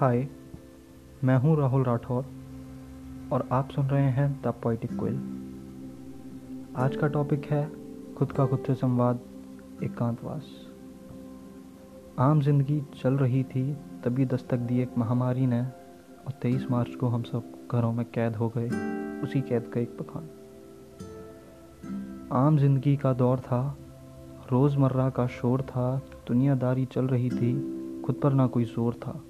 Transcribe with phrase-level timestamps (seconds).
[0.00, 0.26] हाय,
[1.24, 2.24] मैं हूँ राहुल राठौर
[3.32, 5.14] और आप सुन रहे हैं द पोइटिक क्विल।
[6.76, 7.70] आज का टॉपिक है
[8.14, 9.20] खुद का खुद से संवाद,
[9.82, 10.50] एकांतवास।
[12.18, 13.72] आम ज़िंदगी चल रही थी,
[14.04, 18.36] तभी दस्तक दी एक महामारी ने और 23 मार्च को हम सब घरों में कैद
[18.36, 18.68] हो गए,
[19.20, 20.28] उसी कैद का एक बखान
[22.32, 23.78] आम ज़िंदगी का दौर था,
[24.52, 27.54] रोज़मर्रा का शोर था, दुनियादारी चल रही थी,
[28.02, 29.20] खुद पर ना कोई ज़ोर था।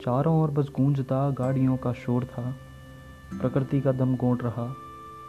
[0.00, 2.54] चारों ओर बस गूंजता, गाड़ियों का शोर था।
[3.40, 4.74] प्रकृति का दम गोंट रहा,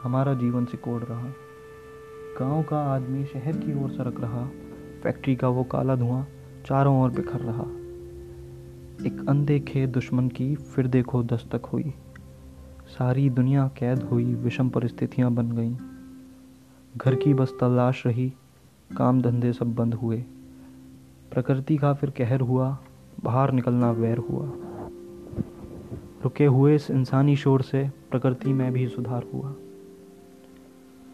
[0.03, 1.27] हमारा जीवन से कोड़ रहा।
[2.39, 4.49] गाँव का आदमी शहर की ओर सरक रहा,
[5.03, 6.27] फैक्ट्री का वो काला धुआँ
[6.65, 7.63] चारों ओर बिखर रहा।
[9.07, 11.93] एक अनदेखे दुश्मन की फिर देखो दस्तक हुई।
[12.87, 15.75] सारी दुनिया कैद हुई, विषम परिस्थितियाँ बन गईं।
[16.97, 18.33] घर की बस तलाश रही,
[18.97, 20.17] काम धंधे सब बंद हुए।
[21.31, 22.77] प्रकृति का फिर कहर हुआ
[23.23, 24.51] बाहर निकलना वैर हुआ।
[26.23, 29.53] रुके हुए इस इंसानी शोर से प्रकृति में भी सुधार हुआ।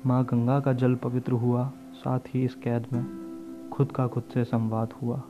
[0.05, 3.05] माँ गंगा का जल पवित्र हुआ, साथ ही इस कैद में
[3.69, 5.21] खुद का खुद से संवाद हुआ।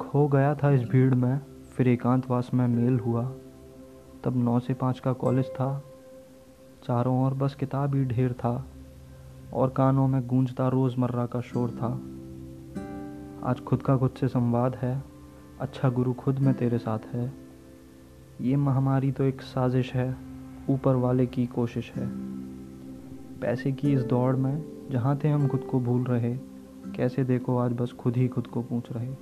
[0.00, 1.40] खो गया था इस भीड़ में,
[1.72, 3.32] फिर एकांतवास में मेल हुआ।
[4.24, 5.82] तब नौ से पाँच का कॉलेज था।
[6.84, 8.66] चारों ओर बस किताब ही ढेर था,
[9.54, 12.00] और कानों में गूंजता रोज़मर्रा का शोर था।
[13.50, 15.17] आज खुद का खुद से संवाद है
[15.60, 17.32] अच्छा गुरु खुद में तेरे साथ है।
[18.40, 20.16] ये महामारी तो एक साजिश है,
[20.70, 22.06] ऊपर वाले की कोशिश है।
[23.40, 26.38] पैसे की इस दौड़ में, जहाँ थे हम खुद को भूल रहे,
[26.96, 29.14] कैसे देखो आज बस खुद ही खुद को पूछ रहे।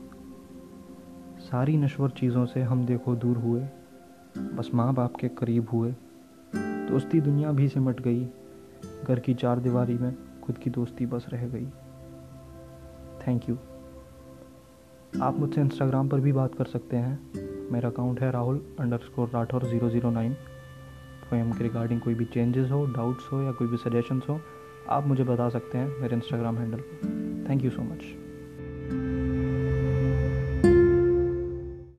[1.38, 3.68] सारी नश्वर चीज़ों से हम देखो दूर हुए,
[4.38, 5.94] बस माँ बाप के करीब हुए।
[6.56, 8.28] दोस्ती दुनिया भी सिमट गई,
[9.08, 11.66] घर की चार दीवारी में खुद की दोस्ती बस रह गई।
[13.26, 13.58] थैंक यू
[15.22, 19.30] आप मुझसे इंस्टाग्राम पर भी बात कर सकते हैं। मेरा अकाउंट है Rahul under score
[19.34, 20.32] Rathore zero zero nine
[21.30, 24.40] poem के रिगार्डिंग कोई भी चेंजेस हो डाउट्स हो या कोई भी सजेशंस हो,
[24.88, 28.04] आप मुझे बता सकते हैं मेरे इंस्टाग्राम हैंडल पर थैंक यू सो मच